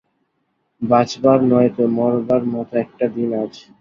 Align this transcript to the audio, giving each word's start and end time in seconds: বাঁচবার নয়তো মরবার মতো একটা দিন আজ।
বাঁচবার 0.81 1.37
নয়তো 1.45 1.83
মরবার 1.97 2.41
মতো 2.53 2.73
একটা 2.83 3.05
দিন 3.15 3.29
আজ। 3.41 3.53